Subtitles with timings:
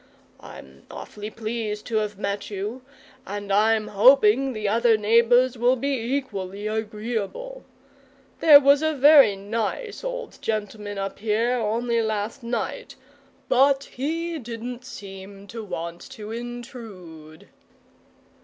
[0.39, 2.81] I'm awfully pleased to have met you,
[3.27, 7.63] and I'm hoping the other neighbours will be equally agreeable.
[8.39, 12.95] There was a very nice old gentleman up here only last night,
[13.47, 17.49] but he didn't seem to want to intrude."